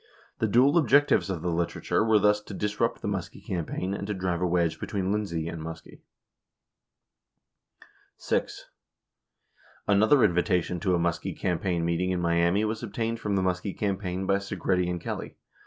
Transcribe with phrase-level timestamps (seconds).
[0.39, 4.07] 77 The dual objectives of the literature were thus to disrupt the Muskie campaign and
[4.07, 5.99] to drive a wedge between Lindsay and Muskie.
[8.17, 8.65] 72 6.
[9.87, 14.25] Another invitation to a Muskie campaign meeting in Miami was obtained from the Muskie campaign
[14.25, 15.37] by Segretti and Kelly.